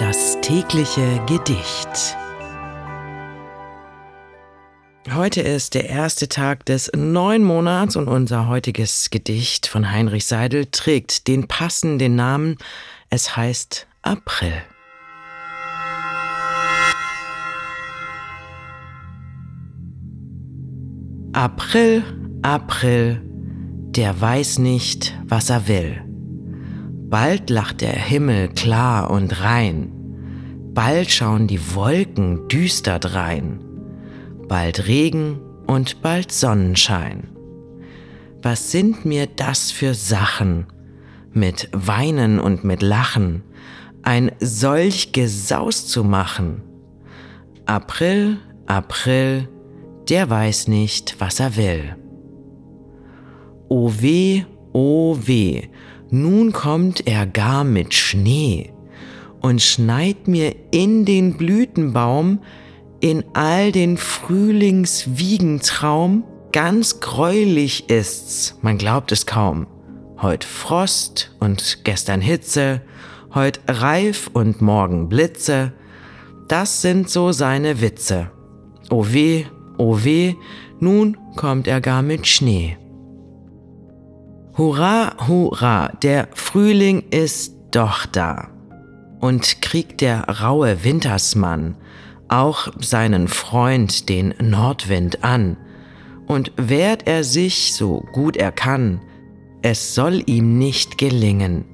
Das 0.00 0.40
tägliche 0.40 1.20
Gedicht. 1.26 2.16
Heute 5.14 5.42
ist 5.42 5.74
der 5.74 5.90
erste 5.90 6.26
Tag 6.26 6.64
des 6.64 6.90
neuen 6.96 7.44
Monats 7.44 7.96
und 7.96 8.08
unser 8.08 8.48
heutiges 8.48 9.10
Gedicht 9.10 9.66
von 9.66 9.92
Heinrich 9.92 10.24
Seidel 10.24 10.64
trägt 10.64 11.28
den 11.28 11.48
passenden 11.48 12.16
Namen. 12.16 12.56
Es 13.10 13.36
heißt 13.36 13.88
April. 14.00 14.54
April, 21.34 22.02
April, 22.40 23.20
der 23.90 24.18
weiß 24.18 24.60
nicht, 24.60 25.14
was 25.26 25.50
er 25.50 25.68
will. 25.68 26.02
Bald 27.10 27.50
lacht 27.50 27.80
der 27.80 27.90
Himmel 27.90 28.50
klar 28.50 29.10
und 29.10 29.42
rein, 29.42 29.99
bald 30.74 31.10
schauen 31.10 31.46
die 31.46 31.74
Wolken 31.74 32.48
düster 32.48 32.98
drein, 32.98 33.60
bald 34.48 34.86
Regen 34.86 35.40
und 35.66 36.02
bald 36.02 36.32
Sonnenschein. 36.32 37.28
Was 38.42 38.70
sind 38.70 39.04
mir 39.04 39.26
das 39.26 39.70
für 39.70 39.94
Sachen, 39.94 40.66
mit 41.32 41.68
Weinen 41.72 42.40
und 42.40 42.64
mit 42.64 42.82
Lachen, 42.82 43.42
ein 44.02 44.32
solch 44.40 45.12
Gesaus 45.12 45.86
zu 45.86 46.04
machen? 46.04 46.62
April, 47.66 48.38
April, 48.66 49.48
der 50.08 50.30
weiß 50.30 50.68
nicht, 50.68 51.16
was 51.18 51.40
er 51.40 51.56
will. 51.56 51.96
O 53.68 53.92
weh, 54.00 54.44
o 54.72 55.16
weh, 55.22 55.68
nun 56.10 56.52
kommt 56.52 57.06
er 57.06 57.26
gar 57.26 57.62
mit 57.62 57.94
Schnee 57.94 58.72
und 59.40 59.62
schneit 59.62 60.28
mir 60.28 60.54
in 60.70 61.04
den 61.04 61.36
Blütenbaum, 61.36 62.38
in 63.00 63.24
all 63.34 63.72
den 63.72 63.96
Frühlingswiegentraum, 63.96 66.22
ganz 66.52 67.00
greulich 67.00 67.90
ist's, 67.90 68.56
man 68.62 68.78
glaubt 68.78 69.10
es 69.12 69.26
kaum. 69.26 69.66
Heut 70.20 70.44
Frost 70.44 71.34
und 71.40 71.84
gestern 71.84 72.20
Hitze, 72.20 72.82
heut 73.34 73.60
Reif 73.66 74.28
und 74.32 74.60
morgen 74.60 75.08
Blitze, 75.08 75.72
das 76.48 76.82
sind 76.82 77.08
so 77.08 77.32
seine 77.32 77.80
Witze. 77.80 78.30
O 78.90 79.06
weh, 79.08 79.46
O 79.78 80.04
weh, 80.04 80.34
nun 80.78 81.16
kommt 81.36 81.66
er 81.66 81.80
gar 81.80 82.02
mit 82.02 82.26
Schnee. 82.26 82.76
Hurra, 84.58 85.14
hurra, 85.26 85.88
der 86.02 86.28
Frühling 86.34 87.04
ist 87.10 87.54
doch 87.70 88.04
da. 88.04 88.50
Und 89.20 89.62
kriegt 89.62 90.00
der 90.00 90.28
raue 90.28 90.82
Wintersmann 90.82 91.76
auch 92.28 92.68
seinen 92.78 93.28
Freund, 93.28 94.08
den 94.08 94.34
Nordwind, 94.40 95.24
an, 95.24 95.56
und 96.26 96.52
wehrt 96.56 97.06
er 97.08 97.24
sich 97.24 97.74
so 97.74 98.06
gut 98.12 98.36
er 98.36 98.52
kann, 98.52 99.00
es 99.62 99.94
soll 99.94 100.22
ihm 100.26 100.58
nicht 100.58 100.96
gelingen, 100.96 101.64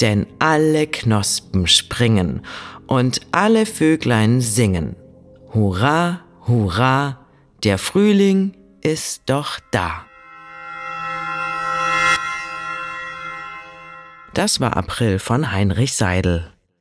denn 0.00 0.26
alle 0.40 0.86
Knospen 0.88 1.66
springen 1.66 2.42
und 2.86 3.20
alle 3.32 3.66
Vöglein 3.66 4.40
singen. 4.40 4.96
Hurra, 5.52 6.20
hurra, 6.46 7.20
der 7.62 7.78
Frühling 7.78 8.56
ist 8.82 9.22
doch 9.26 9.58
da. 9.70 10.04
Das 14.34 14.58
war 14.60 14.76
April 14.76 15.20
von 15.20 15.52
Heinrich 15.52 15.94
Seidel. 15.94 16.53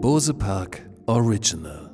Bose 0.00 0.32
Park 0.32 0.80
Original 1.08 1.89